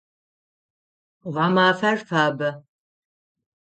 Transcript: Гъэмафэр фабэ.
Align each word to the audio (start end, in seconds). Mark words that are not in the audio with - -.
Гъэмафэр 1.33 1.97
фабэ. 2.07 2.49